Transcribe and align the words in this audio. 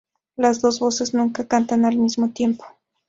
Las 0.35 0.61
dos 0.61 0.79
voces 0.79 1.13
nunca 1.13 1.47
cantan 1.47 1.85
al 1.85 1.95
mismo 1.95 2.29
tiempo. 2.31 2.65